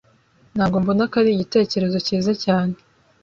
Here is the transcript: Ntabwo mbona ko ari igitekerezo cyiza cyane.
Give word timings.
Ntabwo 0.55 0.75
mbona 0.81 1.03
ko 1.11 1.15
ari 1.21 1.29
igitekerezo 1.33 1.97
cyiza 2.05 2.31
cyane. 2.43 2.73